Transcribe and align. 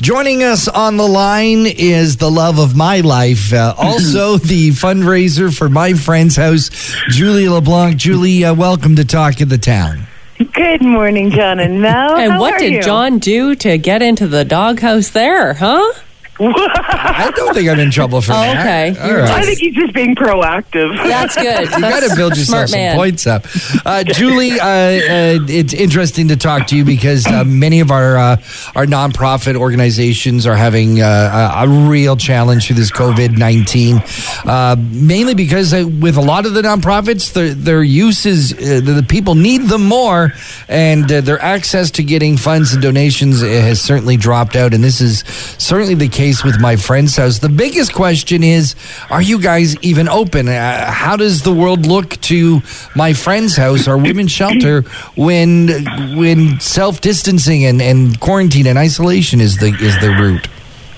Joining 0.00 0.42
us 0.42 0.66
on 0.66 0.96
the 0.96 1.06
line 1.06 1.66
is 1.66 2.16
the 2.16 2.30
love 2.30 2.58
of 2.58 2.74
my 2.74 3.00
life, 3.00 3.52
uh, 3.52 3.74
also 3.78 4.38
the 4.38 4.70
fundraiser 4.70 5.54
for 5.54 5.68
my 5.68 5.92
friend's 5.92 6.36
house, 6.36 6.70
Julie 7.10 7.50
LeBlanc. 7.50 7.98
Julie, 7.98 8.42
uh, 8.42 8.54
welcome 8.54 8.96
to 8.96 9.04
Talk 9.04 9.42
of 9.42 9.50
the 9.50 9.58
Town. 9.58 10.06
Good 10.54 10.80
morning, 10.80 11.30
John 11.30 11.60
and 11.60 11.82
Mel. 11.82 12.16
And 12.16 12.32
How 12.32 12.40
what 12.40 12.54
are 12.54 12.58
did 12.58 12.72
you? 12.72 12.82
John 12.82 13.18
do 13.18 13.54
to 13.56 13.76
get 13.76 14.00
into 14.00 14.26
the 14.26 14.42
doghouse 14.42 15.10
there, 15.10 15.52
huh? 15.52 15.92
I 16.40 17.30
don't 17.36 17.54
think 17.54 17.68
I'm 17.68 17.78
in 17.78 17.90
trouble 17.90 18.20
for 18.20 18.32
Oh, 18.32 18.40
that. 18.40 18.60
okay. 18.92 19.00
All 19.00 19.08
You're 19.08 19.18
right. 19.22 19.30
I 19.30 19.42
think 19.42 19.58
he's 19.58 19.74
just 19.74 19.92
being 19.92 20.14
proactive. 20.14 20.96
That's 20.96 21.34
good. 21.36 21.70
You 21.70 21.80
got 21.80 22.08
to 22.08 22.16
build 22.16 22.36
yourself 22.36 22.70
some 22.70 22.78
man. 22.80 22.96
points 22.96 23.26
up. 23.26 23.44
Uh, 23.84 24.04
Julie, 24.04 24.58
uh, 24.58 24.64
uh, 24.64 25.38
it's 25.48 25.74
interesting 25.74 26.28
to 26.28 26.36
talk 26.36 26.66
to 26.68 26.76
you 26.76 26.84
because 26.84 27.26
uh, 27.26 27.44
many 27.44 27.80
of 27.80 27.90
our 27.90 28.16
uh, 28.16 28.36
our 28.74 28.86
nonprofit 28.86 29.56
organizations 29.56 30.46
are 30.46 30.56
having 30.56 31.00
uh, 31.00 31.52
a, 31.56 31.64
a 31.64 31.88
real 31.88 32.16
challenge 32.16 32.66
through 32.66 32.76
this 32.76 32.90
COVID 32.90 33.36
nineteen. 33.36 34.02
Uh, 34.46 34.76
mainly 34.78 35.34
because 35.34 35.74
uh, 35.74 35.84
with 36.00 36.16
a 36.16 36.20
lot 36.22 36.46
of 36.46 36.54
the 36.54 36.62
nonprofits, 36.62 37.32
their 37.32 37.52
their 37.54 37.82
uses 37.82 38.52
uh, 38.54 38.80
the, 38.84 38.92
the 38.92 39.02
people 39.02 39.34
need 39.34 39.62
them 39.68 39.84
more, 39.84 40.32
and 40.68 41.10
uh, 41.12 41.20
their 41.20 41.40
access 41.42 41.90
to 41.90 42.02
getting 42.02 42.36
funds 42.36 42.72
and 42.72 42.82
donations 42.82 43.42
uh, 43.42 43.46
has 43.46 43.80
certainly 43.80 44.16
dropped 44.16 44.56
out. 44.56 44.72
And 44.72 44.82
this 44.82 45.00
is 45.00 45.20
certainly 45.58 45.94
the 45.94 46.08
case 46.08 46.29
with 46.44 46.60
my 46.60 46.76
friend's 46.76 47.16
house. 47.16 47.38
The 47.40 47.48
biggest 47.48 47.92
question 47.92 48.42
is: 48.42 48.74
Are 49.10 49.22
you 49.22 49.40
guys 49.40 49.76
even 49.82 50.08
open? 50.08 50.48
Uh, 50.48 50.90
how 50.90 51.16
does 51.16 51.42
the 51.42 51.52
world 51.52 51.86
look 51.86 52.20
to 52.22 52.62
my 52.94 53.12
friend's 53.12 53.56
house 53.56 53.88
or 53.88 53.96
women's 53.96 54.30
shelter 54.30 54.82
when 55.16 55.68
when 56.16 56.60
self 56.60 57.00
distancing 57.00 57.64
and, 57.64 57.82
and 57.82 58.18
quarantine 58.20 58.66
and 58.66 58.78
isolation 58.78 59.40
is 59.40 59.58
the 59.58 59.68
is 59.80 59.98
the 60.00 60.10
route? 60.10 60.48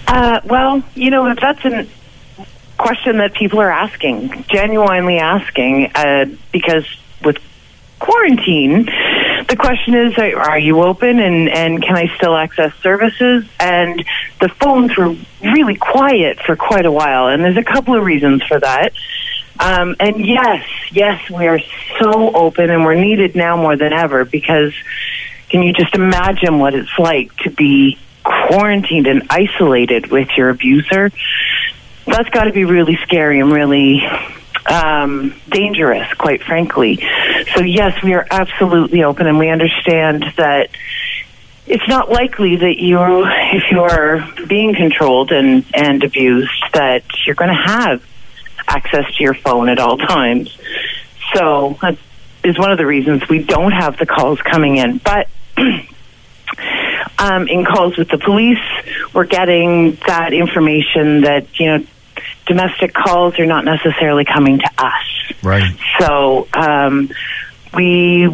Uh, 0.07 0.41
well, 0.45 0.83
you 0.95 1.11
know, 1.11 1.35
that's 1.35 1.65
a 1.65 1.87
question 2.77 3.19
that 3.19 3.33
people 3.35 3.61
are 3.61 3.71
asking, 3.71 4.45
genuinely 4.49 5.19
asking, 5.19 5.91
uh, 5.95 6.27
because 6.53 6.85
with 7.25 7.39
quarantine, 7.99 8.89
the 9.53 9.57
question 9.57 9.95
is, 9.95 10.17
are 10.17 10.59
you 10.59 10.83
open 10.83 11.21
and, 11.21 11.47
and 11.51 11.83
can 11.83 11.95
I 11.95 12.07
still 12.17 12.35
access 12.35 12.75
services? 12.77 13.45
And 13.61 14.03
the 14.41 14.49
phones 14.49 14.97
were 14.97 15.15
really 15.43 15.77
quiet 15.77 16.41
for 16.41 16.57
quite 16.57 16.87
a 16.87 16.91
while, 16.91 17.29
and 17.29 17.45
there's 17.45 17.59
a 17.59 17.63
couple 17.63 17.95
of 17.95 18.03
reasons 18.03 18.43
for 18.45 18.59
that. 18.59 18.95
Um, 19.61 19.95
and 20.01 20.25
yes, 20.25 20.67
yes, 20.91 21.29
we 21.29 21.49
are 21.49 21.61
so 22.01 22.35
open, 22.35 22.71
and 22.71 22.83
we're 22.83 22.95
needed 22.95 23.37
now 23.37 23.59
more 23.59 23.77
than 23.77 23.93
ever 23.93 24.25
because 24.25 24.73
can 25.51 25.63
you 25.63 25.75
just 25.75 25.95
imagine 25.95 26.59
what 26.59 26.75
it's 26.75 26.99
like 26.99 27.37
to 27.41 27.51
be 27.51 27.99
quarantined 28.25 29.07
and 29.07 29.25
isolated 29.29 30.07
with 30.07 30.31
your 30.35 30.49
abuser? 30.49 31.11
That's 32.07 32.31
got 32.31 32.45
to 32.45 32.53
be 32.53 32.65
really 32.65 32.97
scary 33.03 33.39
and 33.39 33.53
really 33.53 34.03
um, 34.67 35.35
dangerous, 35.49 36.13
quite 36.15 36.43
frankly. 36.43 37.05
So, 37.55 37.63
yes, 37.63 38.03
we 38.03 38.15
are 38.15 38.27
absolutely 38.31 39.03
open, 39.05 39.27
and 39.27 39.39
we 39.39 39.49
understand 39.49 40.25
that 40.37 40.71
it's 41.67 41.87
not 41.89 42.11
likely 42.11 42.57
that 42.57 42.79
you, 42.79 42.99
if 43.27 43.71
you 43.71 43.83
are 43.83 44.29
being 44.47 44.75
controlled 44.75 45.33
and, 45.33 45.65
and 45.75 46.03
abused, 46.05 46.65
that 46.75 47.05
you're 47.27 47.37
going 47.37 47.51
to 47.51 47.55
have 47.55 48.05
access 48.69 49.05
to 49.17 49.23
your 49.23 49.35
phone 49.35 49.69
at 49.69 49.79
all 49.79 49.97
times. 49.99 50.57
So, 51.35 51.79
that 51.83 51.99
is 52.45 52.59
one 52.59 52.73
of 52.73 52.79
the 52.79 52.87
reasons 52.87 53.29
we 53.29 53.43
don't 53.43 53.73
have 53.73 53.99
the 53.99 54.07
calls 54.07 54.41
coming 54.41 54.77
in. 54.77 54.99
But 54.99 55.29
um, 57.19 57.49
in 57.49 57.65
calls 57.65 57.97
with 57.97 58.09
the 58.09 58.19
police, 58.19 58.59
we're 59.15 59.27
getting 59.27 59.99
that 60.07 60.33
information 60.33 61.23
that, 61.23 61.59
you 61.59 61.67
know, 61.67 61.87
domestic 62.53 62.93
calls 62.93 63.39
are 63.39 63.47
not 63.47 63.65
necessarily 63.65 64.25
coming 64.25 64.59
to 64.59 64.71
us. 64.77 65.33
Right. 65.43 65.75
So 65.99 66.47
um, 66.53 67.11
we 67.75 68.29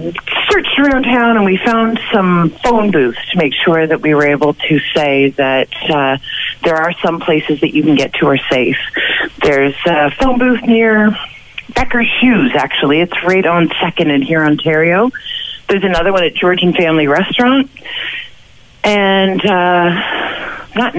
searched 0.50 0.78
around 0.80 1.04
town 1.04 1.36
and 1.36 1.44
we 1.44 1.56
found 1.56 2.00
some 2.12 2.50
phone 2.64 2.90
booths 2.90 3.18
to 3.30 3.38
make 3.38 3.52
sure 3.64 3.86
that 3.86 4.00
we 4.00 4.14
were 4.14 4.26
able 4.26 4.54
to 4.54 4.80
say 4.92 5.30
that 5.30 5.68
uh, 5.88 6.18
there 6.64 6.74
are 6.74 6.92
some 7.00 7.20
places 7.20 7.60
that 7.60 7.72
you 7.72 7.84
can 7.84 7.94
get 7.94 8.14
to 8.14 8.26
are 8.26 8.38
safe. 8.50 8.76
There's 9.40 9.76
a 9.86 10.10
phone 10.10 10.38
booth 10.38 10.62
near 10.62 11.16
Becker 11.74 12.04
Shoes, 12.20 12.52
actually. 12.56 13.00
It's 13.00 13.24
right 13.24 13.46
on 13.46 13.70
Second 13.80 14.10
in 14.10 14.22
Hurontario. 14.22 15.12
There's 15.68 15.84
another 15.84 16.12
one 16.12 16.24
at 16.24 16.34
Georgian 16.34 16.72
Family 16.72 17.06
Restaurant. 17.06 17.70
And 18.82 19.44
uh, 19.44 20.64
not 20.74 20.96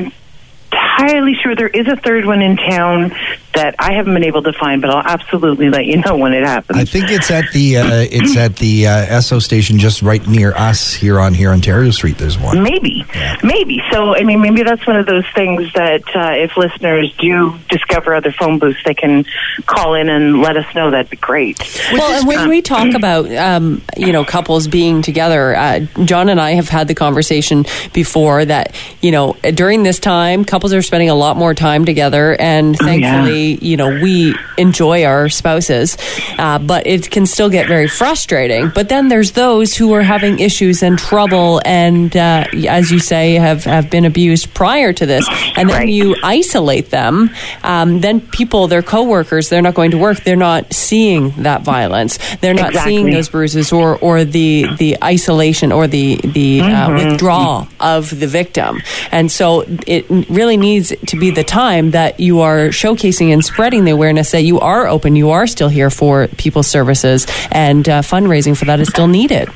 entirely 0.71 1.33
sure 1.35 1.55
there 1.55 1.67
is 1.67 1.87
a 1.87 1.95
third 1.95 2.25
one 2.25 2.41
in 2.41 2.57
town 2.57 3.11
that 3.59 3.75
I 3.77 3.93
haven't 3.93 4.13
been 4.13 4.23
able 4.23 4.41
to 4.43 4.53
find, 4.53 4.81
but 4.81 4.89
I'll 4.89 5.05
absolutely 5.05 5.69
let 5.69 5.85
you 5.85 5.97
know 5.97 6.15
when 6.15 6.33
it 6.33 6.45
happens. 6.45 6.79
I 6.79 6.85
think 6.85 7.11
it's 7.11 7.29
at 7.29 7.45
the 7.51 7.77
uh, 7.77 8.05
it's 8.09 8.37
at 8.37 8.55
the 8.55 8.87
uh, 8.87 9.05
Esso 9.17 9.41
station 9.41 9.77
just 9.79 10.01
right 10.01 10.25
near 10.27 10.53
us 10.55 10.93
here 10.93 11.19
on 11.19 11.33
Hurontario 11.33 11.93
Street. 11.93 12.17
There's 12.17 12.37
one. 12.39 12.63
Maybe, 12.63 13.05
maybe. 13.43 13.81
So, 13.91 14.15
I 14.15 14.23
mean, 14.23 14.41
maybe 14.41 14.63
that's 14.63 14.85
one 14.87 14.95
of 14.95 15.05
those 15.05 15.25
things 15.35 15.71
that 15.73 16.03
uh, 16.15 16.31
if 16.35 16.55
listeners 16.57 17.13
do 17.17 17.57
discover 17.69 18.15
other 18.15 18.31
phone 18.31 18.59
booths, 18.59 18.79
they 18.85 18.93
can 18.93 19.25
call 19.65 19.93
in 19.95 20.07
and 20.09 20.41
let 20.41 20.55
us 20.57 20.73
know. 20.73 20.89
That'd 20.91 21.09
be 21.09 21.17
great. 21.17 21.59
Well, 21.91 22.17
and 22.19 22.27
when 22.27 22.47
we 22.49 22.61
talk 22.61 22.93
about 22.95 23.29
um, 23.35 23.81
you 23.97 24.13
know 24.13 24.23
couples 24.23 24.67
being 24.67 25.01
together, 25.01 25.55
uh, 25.55 25.79
John 26.05 26.29
and 26.29 26.39
I 26.39 26.51
have 26.51 26.69
had 26.69 26.87
the 26.87 26.95
conversation 26.95 27.65
before 27.93 28.45
that 28.45 28.73
you 29.01 29.11
know 29.11 29.33
during 29.53 29.83
this 29.83 29.99
time, 29.99 30.45
couples 30.45 30.73
are 30.73 30.81
spending 30.81 31.09
a 31.09 31.15
lot 31.15 31.35
more 31.37 31.53
time 31.53 31.83
together, 31.85 32.35
and 32.39 32.77
Oh, 32.81 32.85
yeah. 32.85 33.23
You 33.61 33.77
know 33.77 33.89
we 34.01 34.35
enjoy 34.57 35.05
our 35.05 35.29
spouses, 35.29 35.97
uh, 36.37 36.59
but 36.59 36.85
it 36.87 37.09
can 37.09 37.25
still 37.25 37.49
get 37.49 37.67
very 37.67 37.87
frustrating. 37.87 38.69
But 38.73 38.89
then 38.89 39.07
there's 39.09 39.31
those 39.31 39.75
who 39.75 39.93
are 39.93 40.01
having 40.03 40.39
issues 40.39 40.83
and 40.83 40.97
trouble, 40.99 41.61
and 41.65 42.15
uh, 42.15 42.45
as 42.67 42.91
you 42.91 42.99
say, 42.99 43.35
have 43.35 43.63
have 43.65 43.89
been 43.89 44.05
abused 44.05 44.53
prior 44.53 44.93
to 44.93 45.05
this, 45.05 45.27
and 45.55 45.69
then 45.69 45.79
Right. 45.79 45.89
you 45.89 46.15
isolate 46.23 46.89
them. 46.89 47.29
Um, 47.63 48.01
then 48.01 48.19
people, 48.21 48.67
their 48.67 48.81
coworkers, 48.81 49.47
they're 49.49 49.61
not 49.61 49.75
going 49.75 49.91
to 49.91 49.97
work. 49.97 50.23
They're 50.23 50.35
not 50.35 50.73
seeing 50.73 51.31
that 51.43 51.61
violence. 51.61 52.17
They're 52.41 52.53
not 52.53 52.69
Exactly. 52.69 52.91
seeing 52.95 53.11
those 53.11 53.29
bruises 53.29 53.71
or 53.71 53.97
or 53.97 54.25
the 54.25 54.67
the 54.77 54.97
isolation 55.03 55.71
or 55.71 55.87
the 55.87 56.17
the 56.23 56.61
uh, 56.61 56.93
withdrawal 56.93 57.67
of 57.79 58.09
the 58.19 58.27
victim. 58.27 58.81
And 59.11 59.31
so 59.31 59.63
it 59.87 60.05
really 60.29 60.57
needs 60.57 60.93
to 61.07 61.15
be 61.17 61.31
the 61.31 61.43
time 61.43 61.91
that 61.91 62.19
you 62.19 62.41
are 62.41 62.69
showcasing 62.69 63.28
and 63.31 63.43
spreading 63.43 63.85
the 63.85 63.91
awareness 63.91 64.31
that 64.31 64.43
you 64.43 64.59
are 64.59 64.87
open, 64.87 65.15
you 65.15 65.31
are 65.31 65.47
still 65.47 65.69
here 65.69 65.89
for 65.89 66.27
people's 66.27 66.67
services, 66.67 67.25
and 67.51 67.87
uh, 67.87 68.01
fundraising 68.01 68.57
for 68.57 68.65
that 68.65 68.79
is 68.79 68.89
still 68.89 69.07
needed. 69.07 69.49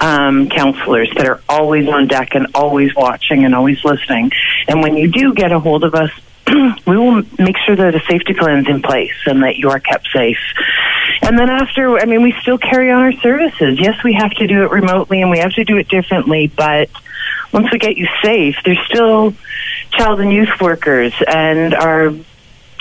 counselors 0.00 1.10
that 1.16 1.26
are 1.26 1.40
always 1.48 1.88
on 1.88 2.06
deck 2.06 2.34
and 2.34 2.48
always 2.54 2.94
watching 2.94 3.44
and 3.44 3.54
always 3.54 3.84
listening. 3.84 4.30
And 4.66 4.82
when 4.82 4.96
you 4.96 5.10
do 5.10 5.34
get 5.34 5.52
a 5.52 5.58
hold 5.58 5.84
of 5.84 5.94
us. 5.94 6.10
We 6.86 6.96
will 6.96 7.22
make 7.38 7.58
sure 7.66 7.76
that 7.76 7.94
a 7.94 8.00
safety 8.08 8.32
plan 8.32 8.60
is 8.60 8.68
in 8.68 8.80
place 8.80 9.12
and 9.26 9.42
that 9.42 9.58
you 9.58 9.68
are 9.68 9.80
kept 9.80 10.08
safe. 10.10 10.38
And 11.20 11.38
then 11.38 11.50
after, 11.50 11.98
I 11.98 12.06
mean, 12.06 12.22
we 12.22 12.34
still 12.40 12.56
carry 12.56 12.90
on 12.90 13.02
our 13.02 13.12
services. 13.12 13.78
Yes, 13.78 14.02
we 14.02 14.14
have 14.14 14.30
to 14.30 14.46
do 14.46 14.62
it 14.62 14.70
remotely 14.70 15.20
and 15.20 15.30
we 15.30 15.40
have 15.40 15.52
to 15.52 15.64
do 15.64 15.76
it 15.76 15.88
differently, 15.88 16.46
but 16.46 16.88
once 17.52 17.70
we 17.72 17.78
get 17.78 17.96
you 17.96 18.06
safe, 18.22 18.56
there's 18.64 18.80
still 18.86 19.34
child 19.90 20.20
and 20.20 20.32
youth 20.32 20.60
workers 20.60 21.12
and 21.26 21.74
our 21.74 22.12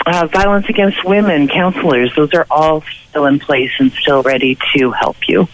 uh, 0.06 0.28
violence 0.28 0.68
against 0.70 1.04
women 1.04 1.48
counselors. 1.48 2.14
Those 2.16 2.34
are 2.34 2.46
all 2.50 2.84
still 3.10 3.26
in 3.26 3.40
place 3.40 3.72
and 3.80 3.92
still 3.92 4.24
ready 4.24 4.58
to 4.76 4.92
help 4.92 5.28
you. 5.28 5.48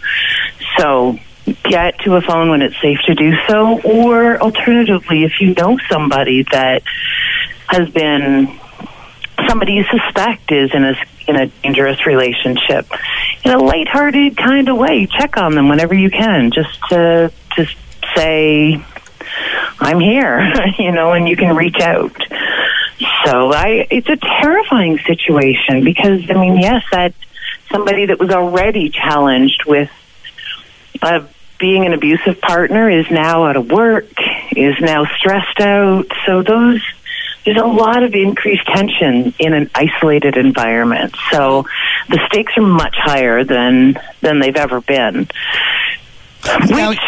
So 0.78 1.18
get 1.62 1.98
to 2.00 2.16
a 2.16 2.22
phone 2.22 2.50
when 2.50 2.62
it's 2.62 2.80
safe 2.80 2.98
to 3.06 3.14
do 3.14 3.34
so, 3.48 3.80
or 3.82 4.40
alternatively, 4.40 5.24
if 5.24 5.40
you 5.40 5.54
know 5.54 5.78
somebody 5.90 6.44
that 6.50 6.82
has 7.68 7.88
been 7.90 8.58
somebody 9.48 9.74
you 9.74 9.84
suspect 9.84 10.52
is 10.52 10.70
in 10.74 10.84
a 10.84 10.94
in 11.26 11.36
a 11.36 11.46
dangerous 11.62 12.06
relationship 12.06 12.86
in 13.44 13.50
a 13.50 13.58
lighthearted 13.58 14.36
kind 14.36 14.68
of 14.68 14.76
way 14.76 15.06
check 15.06 15.36
on 15.36 15.54
them 15.54 15.68
whenever 15.68 15.94
you 15.94 16.10
can 16.10 16.50
just 16.50 16.78
to 16.88 17.32
just 17.56 17.74
say 18.14 18.84
I'm 19.84 20.00
here, 20.00 20.40
you 20.78 20.92
know, 20.92 21.12
and 21.12 21.28
you 21.28 21.36
can 21.36 21.54
reach 21.54 21.78
out. 21.78 22.16
So 23.24 23.52
I, 23.52 23.86
it's 23.90 24.08
a 24.08 24.16
terrifying 24.16 24.98
situation 24.98 25.84
because, 25.84 26.30
I 26.30 26.34
mean, 26.34 26.56
yes, 26.56 26.82
that 26.90 27.12
somebody 27.70 28.06
that 28.06 28.18
was 28.18 28.30
already 28.30 28.88
challenged 28.88 29.64
with 29.66 29.90
uh, 31.02 31.26
being 31.58 31.84
an 31.84 31.92
abusive 31.92 32.40
partner 32.40 32.88
is 32.88 33.10
now 33.10 33.44
out 33.44 33.56
of 33.56 33.70
work, 33.70 34.06
is 34.56 34.74
now 34.80 35.04
stressed 35.18 35.60
out. 35.60 36.06
So 36.24 36.42
those, 36.42 36.80
there's 37.44 37.58
a 37.58 37.66
lot 37.66 38.02
of 38.02 38.14
increased 38.14 38.66
tension 38.66 39.34
in 39.38 39.52
an 39.52 39.70
isolated 39.74 40.38
environment. 40.38 41.14
So 41.30 41.66
the 42.08 42.20
stakes 42.28 42.56
are 42.56 42.62
much 42.62 42.96
higher 42.96 43.44
than 43.44 43.98
than 44.22 44.38
they've 44.38 44.56
ever 44.56 44.80
been. 44.80 45.28
Now- 46.46 46.88
Which 46.90 46.98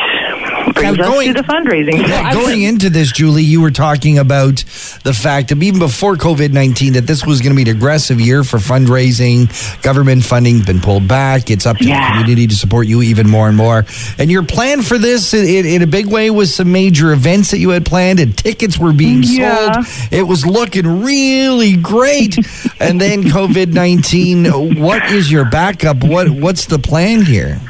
brings 0.74 0.96
now 0.98 1.04
us 1.04 1.10
going- 1.10 1.34
to 1.34 1.42
the 1.42 1.46
fundraising. 1.48 2.06
Yeah, 2.08 2.32
going 2.32 2.62
into 2.62 2.90
this, 2.90 3.12
Julie, 3.12 3.42
you 3.42 3.60
were 3.60 3.70
talking 3.70 4.18
about 4.18 4.64
the 5.04 5.12
fact 5.14 5.48
that 5.48 5.62
even 5.62 5.78
before 5.78 6.16
COVID 6.16 6.52
19, 6.52 6.94
that 6.94 7.06
this 7.06 7.24
was 7.24 7.40
going 7.40 7.56
to 7.56 7.64
be 7.64 7.68
an 7.70 7.76
aggressive 7.76 8.20
year 8.20 8.44
for 8.44 8.58
fundraising. 8.58 9.48
Government 9.82 10.24
funding 10.24 10.60
been 10.62 10.80
pulled 10.80 11.06
back. 11.08 11.50
It's 11.50 11.66
up 11.66 11.76
to 11.78 11.84
Yeah. 11.84 12.00
the 12.00 12.10
community 12.20 12.46
to 12.46 12.54
support 12.54 12.86
you 12.86 13.02
even 13.02 13.28
more 13.28 13.48
and 13.48 13.56
more. 13.56 13.84
And 14.18 14.30
your 14.30 14.42
plan 14.42 14.82
for 14.82 14.98
this, 14.98 15.32
in, 15.34 15.44
in, 15.46 15.66
in 15.66 15.82
a 15.82 15.86
big 15.86 16.06
way, 16.06 16.30
was 16.30 16.54
some 16.54 16.72
major 16.72 17.12
events 17.12 17.50
that 17.50 17.58
you 17.58 17.70
had 17.70 17.84
planned, 17.84 18.20
and 18.20 18.36
tickets 18.36 18.78
were 18.78 18.92
being 18.92 19.22
Yeah. 19.22 19.72
sold. 19.82 19.86
It 20.10 20.26
was 20.26 20.46
looking 20.46 21.02
really 21.02 21.76
great. 21.76 22.36
and 22.80 23.00
then 23.00 23.24
COVID 23.24 23.72
19, 23.72 24.76
what 24.80 25.10
is 25.12 25.30
your 25.30 25.44
backup? 25.44 26.02
What 26.04 26.30
What's 26.30 26.66
the 26.66 26.78
plan 26.78 27.22
here? 27.22 27.60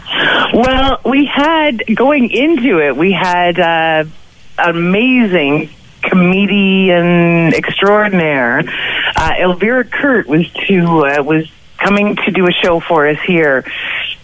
Well, 0.56 1.00
we 1.04 1.26
had 1.26 1.82
going 1.94 2.30
into 2.30 2.80
it, 2.80 2.96
we 2.96 3.12
had 3.12 3.60
uh, 3.60 4.04
amazing 4.56 5.68
comedian 6.00 7.52
extraordinaire. 7.52 8.62
Uh, 9.14 9.32
Elvira 9.38 9.84
Kurt 9.84 10.26
was 10.26 10.50
to 10.66 11.04
uh, 11.04 11.22
was 11.22 11.52
coming 11.76 12.16
to 12.24 12.30
do 12.30 12.46
a 12.46 12.52
show 12.52 12.80
for 12.80 13.06
us 13.06 13.18
here, 13.26 13.70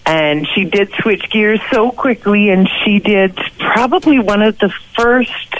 and 0.06 0.48
she 0.54 0.64
did 0.64 0.90
switch 1.02 1.28
gears 1.30 1.60
so 1.70 1.90
quickly, 1.90 2.48
and 2.48 2.66
she 2.82 2.98
did 2.98 3.36
probably 3.58 4.18
one 4.18 4.40
of 4.40 4.58
the 4.58 4.72
first 4.96 5.56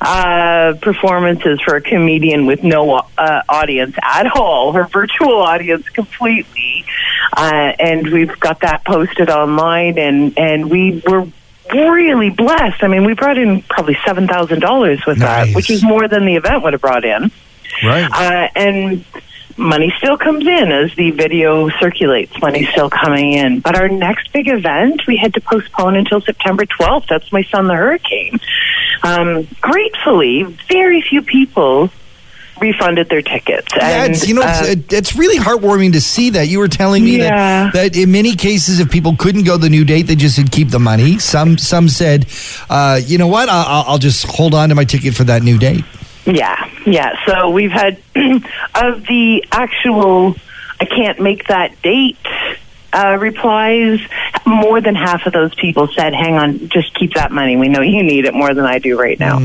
uh, 0.00 0.74
performances 0.80 1.60
for 1.60 1.74
a 1.74 1.80
comedian 1.80 2.46
with 2.46 2.62
no 2.62 3.02
uh, 3.18 3.42
audience 3.48 3.96
at 4.00 4.30
all, 4.36 4.74
her 4.74 4.84
virtual 4.84 5.40
audience 5.40 5.88
completely. 5.88 6.71
Uh, 7.34 7.72
and 7.78 8.08
we've 8.08 8.38
got 8.40 8.60
that 8.60 8.84
posted 8.84 9.30
online, 9.30 9.98
and, 9.98 10.38
and 10.38 10.70
we 10.70 11.02
were 11.06 11.26
really 11.72 12.30
blessed. 12.30 12.82
I 12.82 12.88
mean, 12.88 13.04
we 13.04 13.14
brought 13.14 13.38
in 13.38 13.62
probably 13.62 13.94
$7,000 13.94 15.06
with 15.06 15.18
Nice. 15.18 15.46
that, 15.46 15.54
which 15.56 15.70
is 15.70 15.82
more 15.82 16.08
than 16.08 16.26
the 16.26 16.36
event 16.36 16.62
would 16.62 16.74
have 16.74 16.82
brought 16.82 17.04
in. 17.04 17.30
Right. 17.82 18.10
Uh, 18.12 18.48
and 18.54 19.04
money 19.56 19.92
still 19.98 20.18
comes 20.18 20.46
in 20.46 20.72
as 20.72 20.94
the 20.94 21.10
video 21.12 21.68
circulates. 21.80 22.38
Money's 22.40 22.68
still 22.68 22.90
coming 22.90 23.32
in. 23.32 23.60
But 23.60 23.76
our 23.76 23.88
next 23.88 24.32
big 24.32 24.48
event, 24.48 25.06
we 25.06 25.16
had 25.16 25.34
to 25.34 25.40
postpone 25.40 25.96
until 25.96 26.20
September 26.20 26.64
12th. 26.66 27.08
That's 27.08 27.32
my 27.32 27.42
son, 27.44 27.66
the 27.66 27.74
hurricane. 27.74 28.38
Um, 29.02 29.48
gratefully, 29.60 30.42
very 30.68 31.00
few 31.02 31.22
people 31.22 31.90
refunded 32.62 33.08
their 33.08 33.20
tickets. 33.20 33.68
And, 33.78 34.12
it's, 34.14 34.26
you 34.26 34.34
know, 34.34 34.42
uh, 34.42 34.62
it's, 34.64 34.92
it's 34.92 35.16
really 35.16 35.36
heartwarming 35.38 35.92
to 35.92 36.00
see 36.00 36.30
that. 36.30 36.46
You 36.48 36.60
were 36.60 36.68
telling 36.68 37.04
me 37.04 37.18
Yeah. 37.18 37.70
that, 37.72 37.92
that 37.92 37.96
in 37.96 38.12
many 38.12 38.34
cases, 38.36 38.78
if 38.80 38.90
people 38.90 39.16
couldn't 39.16 39.42
go 39.44 39.56
the 39.58 39.68
new 39.68 39.84
date, 39.84 40.02
they 40.02 40.14
just 40.14 40.36
said 40.36 40.50
keep 40.52 40.68
the 40.70 40.78
money. 40.78 41.18
Some 41.18 41.58
some 41.58 41.88
said, 41.88 42.26
uh, 42.70 43.00
you 43.04 43.18
know 43.18 43.26
what, 43.26 43.48
I'll, 43.48 43.66
I'll- 43.66 43.84
I'll 43.92 43.98
just 43.98 44.24
hold 44.24 44.54
on 44.54 44.68
to 44.70 44.74
my 44.74 44.84
ticket 44.84 45.14
for 45.14 45.24
that 45.24 45.42
new 45.42 45.58
date. 45.58 45.84
Yeah, 46.24 46.70
yeah. 46.86 47.12
So 47.26 47.50
we've 47.50 47.72
had 47.72 47.98
of 48.14 49.04
the 49.06 49.44
actual 49.50 50.36
I 50.80 50.84
can't 50.84 51.20
make 51.20 51.48
that 51.48 51.82
date 51.82 52.16
uh, 52.92 53.16
replies. 53.20 54.00
More 54.46 54.80
than 54.80 54.94
half 54.94 55.26
of 55.26 55.32
those 55.32 55.54
people 55.54 55.88
said, 55.88 56.14
"Hang 56.14 56.34
on, 56.34 56.68
just 56.68 56.94
keep 56.94 57.14
that 57.14 57.30
money. 57.32 57.56
We 57.56 57.68
know 57.68 57.80
you 57.80 58.02
need 58.02 58.24
it 58.24 58.34
more 58.34 58.54
than 58.54 58.64
I 58.64 58.78
do 58.78 58.98
right 58.98 59.18
now." 59.18 59.38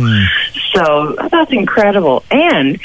So 0.77 1.15
that's 1.31 1.51
incredible, 1.51 2.23
and. 2.31 2.79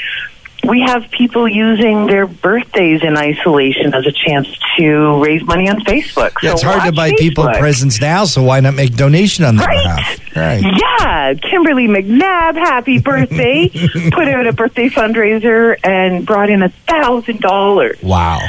We 0.65 0.79
have 0.79 1.11
people 1.11 1.45
using 1.45 2.05
their 2.07 2.25
birthdays 2.25 3.03
in 3.03 3.17
isolation 3.17 3.93
as 3.93 4.07
a 4.07 4.13
chance 4.13 4.47
to 4.77 5.21
raise 5.21 5.43
money 5.43 5.67
on 5.69 5.81
Facebook. 5.81 6.31
Yeah, 6.41 6.51
So 6.51 6.53
it's 6.53 6.61
hard 6.61 6.83
to 6.85 6.93
buy 6.93 7.11
people 7.17 7.43
presents 7.59 7.99
now, 7.99 8.23
so 8.23 8.43
why 8.43 8.61
not 8.61 8.73
make 8.73 8.95
donation 8.95 9.43
on 9.43 9.57
their 9.57 9.67
Right. 9.67 9.83
behalf? 9.83 10.35
Right. 10.37 10.63
Yeah, 10.63 11.33
Kimberly 11.33 11.89
McNabb, 11.89 12.55
happy 12.55 12.99
birthday! 12.99 13.67
Put 14.11 14.29
out 14.29 14.47
a 14.47 14.53
birthday 14.53 14.87
fundraiser 14.87 15.75
and 15.83 16.25
brought 16.25 16.49
in 16.49 16.63
a 16.63 16.69
thousand 16.69 17.41
dollars. 17.41 18.01
Wow. 18.01 18.39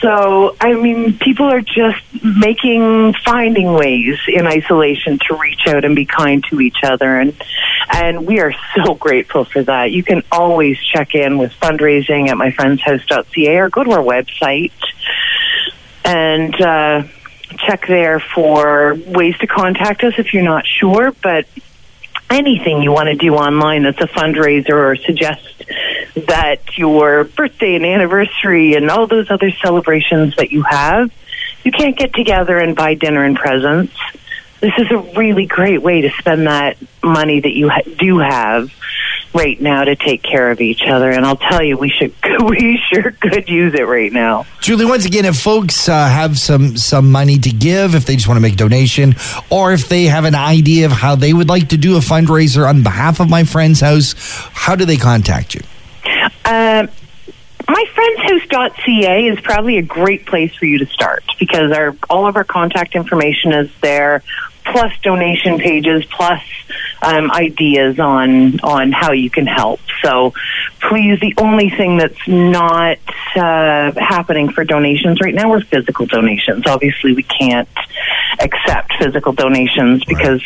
So, 0.00 0.54
I 0.60 0.74
mean, 0.74 1.18
people 1.18 1.46
are 1.46 1.62
just 1.62 2.02
making, 2.22 3.14
finding 3.24 3.72
ways 3.72 4.18
in 4.28 4.46
isolation 4.46 5.18
to 5.26 5.36
reach 5.36 5.66
out 5.66 5.84
and 5.84 5.96
be 5.96 6.04
kind 6.04 6.44
to 6.50 6.60
each 6.60 6.78
other, 6.82 7.18
and 7.18 7.34
and 7.92 8.26
we 8.26 8.40
are 8.40 8.52
so 8.74 8.94
grateful 9.06 9.44
for 9.44 9.62
that. 9.62 9.92
You 9.92 10.02
can 10.02 10.22
always 10.30 10.78
check 10.82 11.14
in 11.14 11.38
with 11.38 11.52
fundraising 11.52 12.28
at 12.28 12.36
myfriendshouse.ca 12.36 13.56
or 13.56 13.70
go 13.70 13.84
to 13.84 13.90
our 13.92 14.02
website 14.02 14.72
and 16.04 16.60
uh, 16.60 17.02
check 17.58 17.86
there 17.86 18.20
for 18.20 18.94
ways 19.06 19.36
to 19.38 19.46
contact 19.46 20.04
us 20.04 20.14
if 20.18 20.34
you're 20.34 20.42
not 20.42 20.66
sure, 20.66 21.12
but 21.22 21.46
anything 22.30 22.82
you 22.82 22.92
want 22.92 23.08
to 23.08 23.14
do 23.14 23.34
online 23.34 23.84
that's 23.84 24.00
a 24.00 24.06
fundraiser 24.06 24.74
or 24.74 24.96
suggest 24.96 25.64
that 26.26 26.76
your 26.76 27.24
birthday 27.24 27.74
and 27.76 27.84
anniversary 27.84 28.74
and 28.74 28.90
all 28.90 29.06
those 29.06 29.30
other 29.30 29.50
celebrations 29.50 30.36
that 30.36 30.50
you 30.50 30.62
have, 30.62 31.10
you 31.64 31.72
can't 31.72 31.96
get 31.96 32.14
together 32.14 32.58
and 32.58 32.76
buy 32.76 32.94
dinner 32.94 33.24
and 33.24 33.36
presents. 33.36 33.94
This 34.60 34.72
is 34.78 34.90
a 34.90 34.98
really 34.98 35.46
great 35.46 35.82
way 35.82 36.02
to 36.02 36.10
spend 36.10 36.46
that 36.46 36.78
money 37.02 37.40
that 37.40 37.52
you 37.52 37.68
ha- 37.68 37.82
do 37.98 38.18
have 38.18 38.72
right 39.36 39.60
now 39.60 39.84
to 39.84 39.94
take 39.94 40.22
care 40.22 40.50
of 40.50 40.60
each 40.60 40.82
other. 40.88 41.10
And 41.10 41.24
I'll 41.24 41.36
tell 41.36 41.62
you, 41.62 41.76
we 41.76 41.90
should 41.90 42.14
we 42.42 42.80
sure 42.90 43.12
could 43.12 43.48
use 43.48 43.74
it 43.74 43.86
right 43.86 44.12
now. 44.12 44.46
Julie, 44.60 44.86
once 44.86 45.04
again, 45.04 45.24
if 45.24 45.36
folks 45.36 45.88
uh, 45.88 46.08
have 46.08 46.38
some 46.38 46.76
some 46.76 47.12
money 47.12 47.38
to 47.38 47.50
give, 47.50 47.94
if 47.94 48.06
they 48.06 48.16
just 48.16 48.26
want 48.26 48.38
to 48.38 48.42
make 48.42 48.54
a 48.54 48.56
donation, 48.56 49.14
or 49.50 49.72
if 49.72 49.88
they 49.88 50.04
have 50.04 50.24
an 50.24 50.34
idea 50.34 50.86
of 50.86 50.92
how 50.92 51.14
they 51.14 51.32
would 51.32 51.48
like 51.48 51.68
to 51.68 51.76
do 51.76 51.96
a 51.96 52.00
fundraiser 52.00 52.68
on 52.68 52.82
behalf 52.82 53.20
of 53.20 53.28
my 53.28 53.44
friend's 53.44 53.80
house, 53.80 54.14
how 54.52 54.74
do 54.74 54.84
they 54.84 54.96
contact 54.96 55.54
you? 55.54 55.60
Um, 56.44 56.88
myfriendshouse.ca 57.66 59.26
is 59.26 59.40
probably 59.40 59.78
a 59.78 59.82
great 59.82 60.26
place 60.26 60.54
for 60.54 60.66
you 60.66 60.78
to 60.78 60.86
start 60.86 61.24
because 61.38 61.72
our 61.72 61.96
all 62.08 62.26
of 62.26 62.36
our 62.36 62.44
contact 62.44 62.94
information 62.94 63.52
is 63.52 63.70
there, 63.80 64.22
plus 64.72 64.92
donation 65.02 65.58
pages, 65.58 66.04
plus 66.06 66.42
um, 67.02 67.30
ideas 67.30 67.98
on 67.98 68.60
on 68.60 68.92
how 68.92 69.12
you 69.12 69.30
can 69.30 69.46
help. 69.46 69.80
So, 70.02 70.32
please, 70.80 71.20
the 71.20 71.34
only 71.38 71.70
thing 71.70 71.98
that's 71.98 72.26
not 72.26 72.98
uh, 73.36 73.92
happening 73.96 74.50
for 74.50 74.64
donations 74.64 75.20
right 75.20 75.34
now 75.34 75.52
are 75.52 75.60
physical 75.60 76.06
donations. 76.06 76.66
Obviously, 76.66 77.14
we 77.14 77.22
can't 77.22 77.68
accept 78.40 78.94
physical 78.98 79.32
donations 79.32 80.04
because 80.04 80.42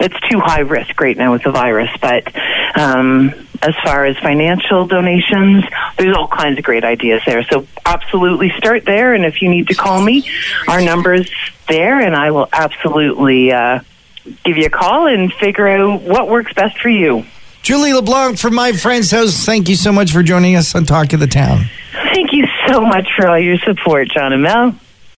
it's 0.00 0.18
too 0.30 0.40
high 0.40 0.60
risk 0.60 0.98
right 1.00 1.16
now 1.16 1.32
with 1.32 1.42
the 1.42 1.52
virus. 1.52 1.90
But 2.00 2.34
um, 2.78 3.34
as 3.62 3.74
far 3.84 4.06
as 4.06 4.16
financial 4.18 4.86
donations, 4.86 5.64
there's 5.98 6.16
all 6.16 6.28
kinds 6.28 6.58
of 6.58 6.64
great 6.64 6.84
ideas 6.84 7.22
there. 7.26 7.44
So 7.44 7.66
absolutely 7.84 8.50
start 8.56 8.84
there. 8.84 9.12
And 9.12 9.24
if 9.24 9.42
you 9.42 9.50
need 9.50 9.68
to 9.68 9.74
call 9.74 10.02
me, 10.02 10.28
our 10.66 10.80
number's 10.80 11.30
there, 11.70 12.00
and 12.00 12.14
I 12.14 12.30
will 12.32 12.48
absolutely 12.52 13.52
uh, 13.52 13.80
give 14.44 14.58
you 14.58 14.66
a 14.66 14.70
call 14.70 15.06
and 15.06 15.32
figure 15.32 15.66
out 15.66 16.02
what 16.02 16.28
works 16.28 16.52
best 16.52 16.78
for 16.78 16.90
you. 16.90 17.24
Julie 17.62 17.92
LeBlanc 17.92 18.38
from 18.38 18.54
my 18.54 18.72
friend's 18.72 19.10
house. 19.10 19.44
Thank 19.44 19.68
you 19.68 19.76
so 19.76 19.92
much 19.92 20.12
for 20.12 20.22
joining 20.22 20.56
us 20.56 20.74
on 20.74 20.84
Talk 20.84 21.12
of 21.12 21.20
the 21.20 21.26
Town. 21.26 21.64
Thank 21.92 22.32
you 22.32 22.46
so 22.66 22.80
much 22.80 23.08
for 23.16 23.28
all 23.28 23.38
your 23.38 23.58
support, 23.58 24.08
John 24.08 24.32
and 24.32 24.42
Mel. 24.42 24.74